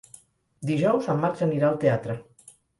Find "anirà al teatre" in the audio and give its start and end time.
1.51-2.19